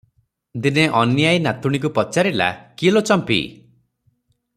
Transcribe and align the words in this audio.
ଦିନେ 0.61 0.85
ଅନୀ 1.01 1.27
ଆଈ 1.31 1.41
ନାତୁଣୀକୁ 1.47 1.91
ପଚାରିଲା, 1.99 2.47
"କି 2.83 2.91
ଲୋ 2.97 3.05
ଚମ୍ପି! 3.11 3.39